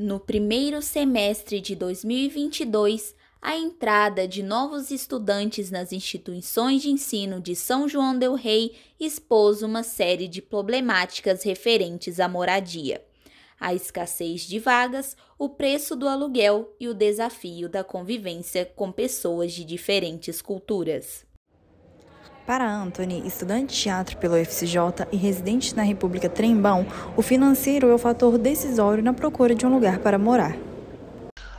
[0.00, 7.56] No primeiro semestre de 2022, a entrada de novos estudantes nas instituições de ensino de
[7.56, 13.04] São João Del Rei expôs uma série de problemáticas referentes à moradia.
[13.58, 19.52] A escassez de vagas, o preço do aluguel e o desafio da convivência com pessoas
[19.52, 21.26] de diferentes culturas.
[22.48, 27.94] Para Anthony, estudante de teatro pelo UFCJ e residente na República Trembão, o financeiro é
[27.94, 30.56] o fator decisório na procura de um lugar para morar.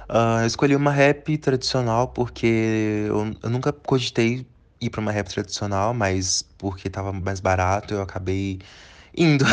[0.09, 4.47] Uh, eu escolhi uma rap tradicional porque eu, eu nunca cogitei
[4.81, 8.57] ir para uma rap tradicional, mas porque estava mais barato eu acabei
[9.15, 9.45] indo.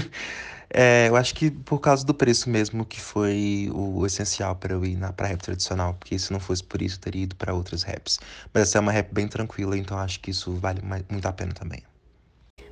[0.70, 4.84] é, eu acho que por causa do preço mesmo que foi o essencial para eu
[4.84, 7.82] ir para rap tradicional, porque se não fosse por isso eu teria ido para outras
[7.82, 8.18] raps.
[8.52, 11.52] Mas essa é uma rap bem tranquila, então acho que isso vale muito a pena
[11.52, 11.82] também.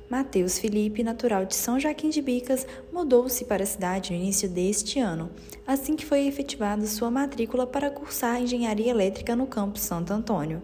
[0.09, 4.99] Mateus Felipe, natural de São Joaquim de Bicas, mudou-se para a cidade no início deste
[4.99, 5.31] ano,
[5.65, 10.61] assim que foi efetivada sua matrícula para cursar engenharia elétrica no campus Santo Antônio.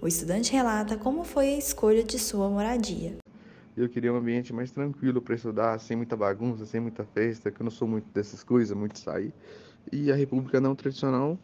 [0.00, 3.18] O estudante relata como foi a escolha de sua moradia.
[3.78, 7.60] Eu queria um ambiente mais tranquilo para estudar, sem muita bagunça, sem muita festa, que
[7.60, 9.32] eu não sou muito dessas coisas, muito sair.
[9.92, 11.38] E a República não tradicional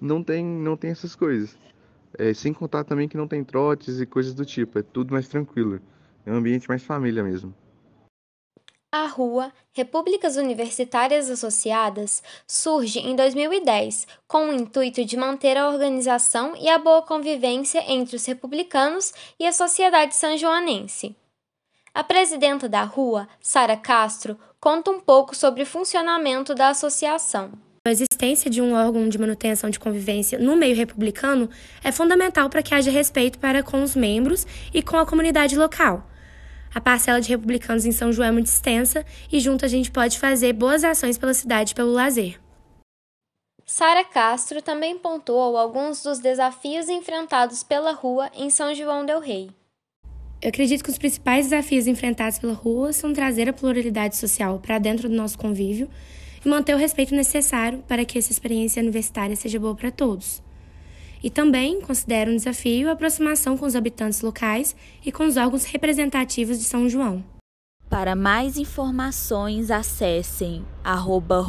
[0.00, 1.56] não tem, não tem essas coisas.
[2.18, 5.28] É, sem contar também que não tem trotes e coisas do tipo, é tudo mais
[5.28, 5.80] tranquilo.
[6.24, 7.54] É um ambiente mais família mesmo.
[8.90, 16.56] A Rua Repúblicas Universitárias Associadas surge em 2010 com o intuito de manter a organização
[16.56, 21.14] e a boa convivência entre os republicanos e a sociedade sanjoanense.
[21.96, 27.52] A presidenta da Rua, Sara Castro, conta um pouco sobre o funcionamento da associação.
[27.88, 31.48] A existência de um órgão de manutenção de convivência no meio republicano
[31.82, 36.06] é fundamental para que haja respeito para com os membros e com a comunidade local.
[36.74, 39.02] A parcela de republicanos em São João é muito extensa
[39.32, 42.38] e junto a gente pode fazer boas ações pela cidade e pelo lazer.
[43.64, 49.48] Sara Castro também pontuou alguns dos desafios enfrentados pela rua em São João del Rei.
[50.42, 54.78] Eu acredito que os principais desafios enfrentados pela rua são trazer a pluralidade social para
[54.78, 55.88] dentro do nosso convívio
[56.44, 60.42] e manter o respeito necessário para que essa experiência universitária seja boa para todos.
[61.22, 65.64] E também considero um desafio a aproximação com os habitantes locais e com os órgãos
[65.64, 67.24] representativos de São João.
[67.88, 71.40] Para mais informações, acessem arroba